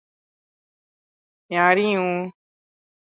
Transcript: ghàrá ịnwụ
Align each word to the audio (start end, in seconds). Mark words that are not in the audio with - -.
ghàrá 1.51 1.83
ịnwụ 1.91 2.19